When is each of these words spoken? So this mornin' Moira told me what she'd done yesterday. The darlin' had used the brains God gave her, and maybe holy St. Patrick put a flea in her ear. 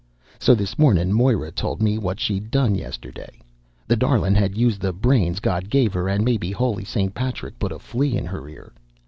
So 0.39 0.55
this 0.55 0.79
mornin' 0.79 1.13
Moira 1.13 1.51
told 1.51 1.79
me 1.79 1.99
what 1.99 2.19
she'd 2.19 2.49
done 2.49 2.73
yesterday. 2.73 3.39
The 3.87 3.95
darlin' 3.95 4.33
had 4.33 4.57
used 4.57 4.81
the 4.81 4.93
brains 4.93 5.39
God 5.39 5.69
gave 5.69 5.93
her, 5.93 6.09
and 6.09 6.25
maybe 6.25 6.51
holy 6.51 6.85
St. 6.85 7.13
Patrick 7.13 7.59
put 7.59 7.71
a 7.71 7.77
flea 7.77 8.17
in 8.17 8.25
her 8.25 8.49
ear. 8.49 8.73